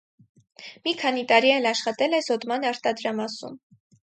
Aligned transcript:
Մի 0.87 0.93
քանի 1.01 1.25
տարի 1.31 1.53
էլ 1.57 1.67
աշխատել 1.73 2.17
է 2.21 2.25
զոդման 2.29 2.67
արտադրամասում։ 2.71 3.63